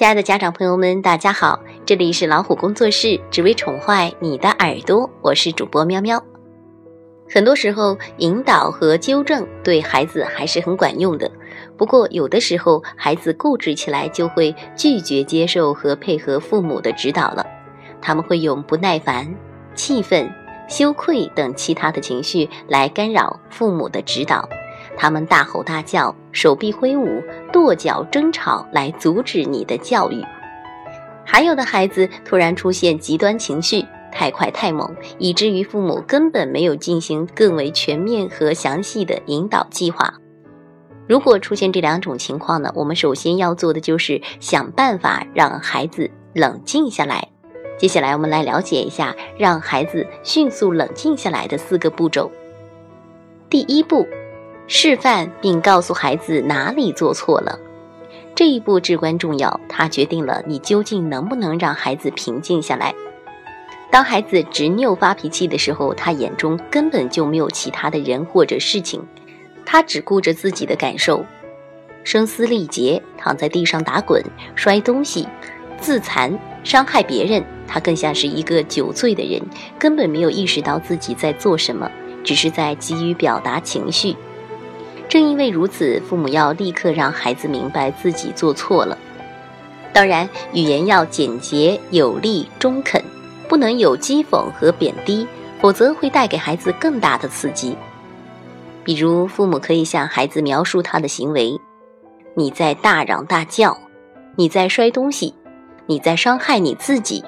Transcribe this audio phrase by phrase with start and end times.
[0.00, 6.24] 亲爱的家长朋友们，大家好，这里是老虎工作室，只为宠坏你的耳朵，我是主播喵喵。
[7.28, 11.30] 很多时候，引导和纠正对孩子还是很管用的。
[11.76, 17.46] 不过，有的时候孩子固执起来，就会拒绝接受和配合父母的指导了。
[18.00, 19.30] 他们会用不耐烦、
[19.74, 20.32] 气愤、
[20.66, 24.48] 羞愧等其他的情绪来干扰父母的指导。
[25.00, 30.22] 他们大吼大叫，手臂挥舞，跺脚争吵，来阻止你的教育。
[31.24, 33.82] 还有的孩子突然出现极端情绪，
[34.12, 40.12] 太快太猛，以至于父母根本没有进行更为全面和详细的引导计划。
[41.08, 47.26] 如果出现这两种情况呢，我们首先要做的就是想办法让孩子冷静下来。
[47.78, 52.30] 接下来我们来了解一下让孩子迅速冷静下来的四个步骤。
[53.48, 54.06] 第一步。
[54.72, 57.58] 示范并告诉孩子哪里做错了，
[58.36, 62.94] 这一步至关重要，它决定了你究竟能不能让孩子平静下来。
[63.90, 69.04] 当孩子执拗发脾气的时候，他眼中根本就没有其他的人或者事情，
[69.66, 71.26] 他只顾着自己的感受，
[72.04, 74.22] 声嘶力竭，躺在地上打滚、
[74.54, 75.26] 摔东西、
[75.80, 77.44] 自残、伤害别人。
[77.66, 79.42] 他更像是一个酒醉的人，
[79.80, 81.90] 根本没有意识到自己在做什么，
[82.22, 84.14] 只是在急于表达情绪。
[85.10, 88.96] 正因为如此，父母要立刻让孩子明白自己做错了。
[89.92, 93.02] 当然，语言要简洁有力、中肯，
[93.48, 95.26] 不能有讥讽和贬低，
[95.60, 97.76] 否则会带给孩子更大的刺激。
[98.84, 101.60] 比如，父母可以向孩子描述他的行为
[102.36, 103.76] ：“你在大嚷大叫，
[104.36, 105.34] 你在摔东西，
[105.86, 107.24] 你在伤害你自己。”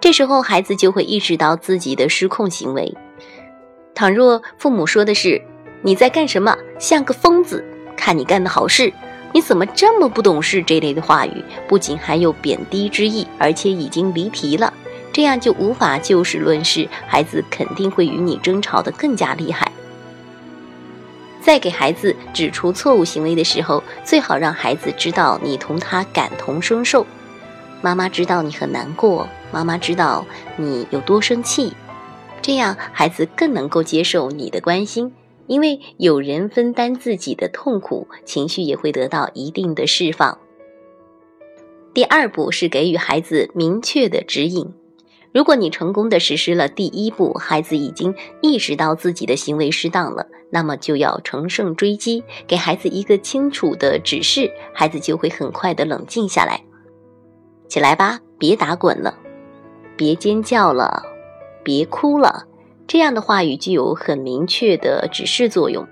[0.00, 2.96] 这时候，孩子就会意识到自己的失控行为。
[3.92, 5.42] 倘若父母说的是，
[5.82, 6.56] 你在干什么？
[6.78, 7.64] 像个疯子！
[7.96, 8.92] 看你干的好事，
[9.32, 10.62] 你怎么这么不懂事？
[10.62, 14.72] 这类的话语不仅含有贬低之意，而且已经离题了。
[15.12, 19.70] 这样就无法就事论事，孩子肯定会与你争吵得更加厉害。
[21.40, 27.04] 在给孩子指出错误行为的时候，最好让孩子知道你同他感同身受。
[27.80, 30.24] 妈妈知道你很难过，妈妈知道
[30.56, 31.72] 你有多生气，
[32.40, 35.12] 这样孩子更能够接受你的关心。
[35.46, 40.38] 因为有人分担自己的痛苦，情绪也会得到一定的释放。
[41.94, 44.72] 第二步是给予孩子明确的指引。
[45.32, 56.62] 如果你成功的实施了第一步，孩子已经意识到自己的行为失当了，那么就要乘胜追击，给孩子一个清楚的指示，孩子就会很快的冷静下来。
[57.66, 59.14] 起来吧，别打滚了，
[59.96, 61.02] 别尖叫了，
[61.64, 62.46] 别哭了。
[62.92, 65.88] 这样的话语具有很明确的指示作用，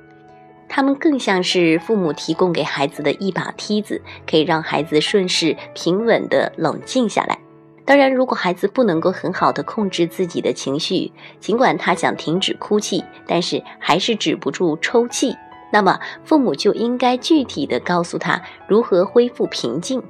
[0.69, 7.39] 他们更像是父母提供给孩子的一把梯子，可以让孩子顺势平稳地冷静下来。
[7.87, 15.35] 当然，如果孩子不能够很好的控制自己的情绪，尽管他想停止哭泣，但是还是止不住抽泣，
[15.73, 20.03] 那么父母就应该具体的告诉他如何恢复平静。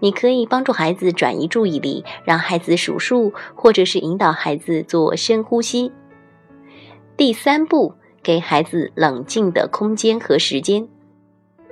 [0.00, 5.90] 你可以帮助孩子转移注意力，让孩子数数，或者是引导孩子做深呼吸。
[7.18, 10.86] 第三步，给孩子冷静的空间和时间。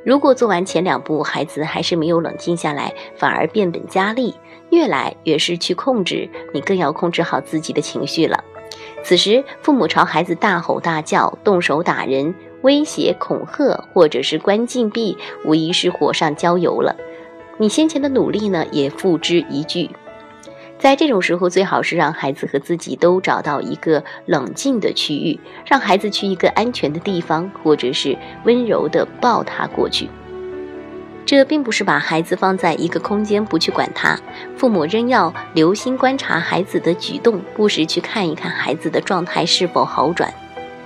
[0.04, 4.34] 如果做完前两步，孩子还是没有冷静下来，反而变本加厉，
[4.70, 8.42] 越来越失去控制，你更要控制好自己的情绪了。
[9.04, 16.96] 此时，父母朝孩子大吼大叫、动手打人、威胁恐吓，或者是关禁闭，无疑是火上浇油了。
[17.56, 19.88] 你先前的努力呢，也付之一炬。
[20.78, 30.09] 在这种时候，最好是让孩子和自己都找到一个冷静的区域，让孩子去一个安全的地方，或者是温柔地抱他过去。
[31.25, 34.16] 这并不是把孩子放在一个空间不去管他，
[34.56, 40.33] 父母仍要留心观察孩子的举动，不时去看一看孩子的状态是否好转。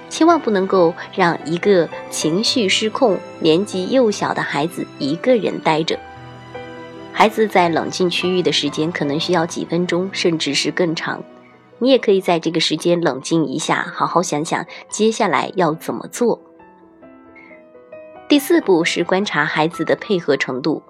[0.09, 5.99] 千万不能够让一个情绪失控、年纪幼小的孩子一个人待着。
[7.12, 11.23] 孩子在冷静区域的时间可能需要几分钟，甚至是更长。
[11.79, 16.41] 你也可以在这个时间冷静一下，好好想想接下来要怎么做。
[18.29, 20.83] 第四步是观察孩子的配合程度。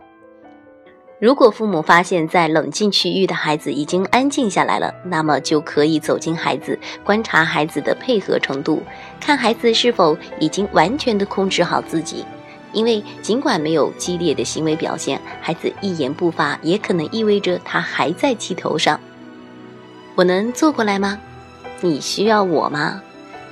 [1.21, 8.83] 如果父母发现，在冷静区域的孩子已经安静下来了，那么就可以走进孩子，观察孩子的配合程度，
[9.21, 12.25] 看孩子是否已经完全的控制好自己。
[12.73, 19.01] 因为尽管没有激烈的行为表现，孩子一言不发也可能意味着他还在气头上。
[20.15, 21.19] 我能坐过来吗？
[21.81, 23.03] 你需要我吗？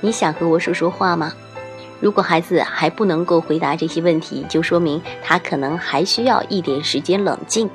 [0.01, 1.33] 你想和我说说话吗？
[1.99, 7.69] 如果孩子还不能够回答这些问题，就说明他可能还需要一点时间冷静。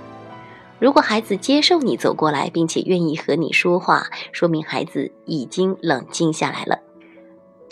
[0.78, 6.78] 如果孩子接受你走过来，并且愿意和你说话，说明孩子已经冷静下来了。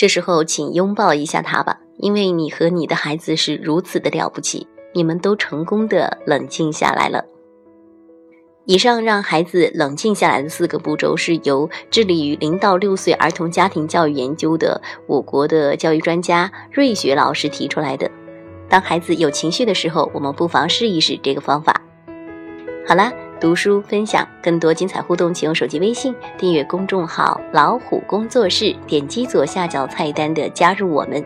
[0.02, 7.24] 这时候，请拥抱一下他吧，因为你和你的孩子是如此的了不起，你们都成功的冷静下来了。
[8.64, 18.10] 以上让孩子冷静下来的四个步骤，是由致力于零到六岁儿童家庭教育研究的我国的教育专家瑞雪老师提出来的。
[18.68, 21.80] 当孩子有情绪的时候，我们不妨试一试这个方法。
[22.88, 23.12] 好啦，
[23.42, 31.20] 读书分享更多精彩互动，请用手机微信订阅公众号“老虎工作室”，点击左下角菜单的“加入我们”，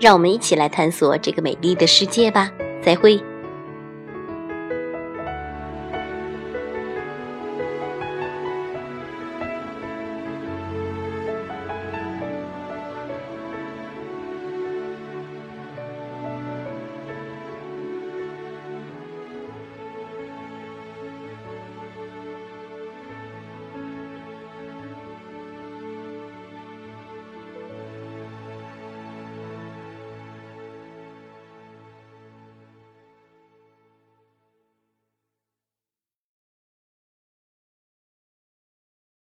[0.00, 2.50] 让我们一起来探索这个美丽的世界吧。
[2.82, 3.22] 再会。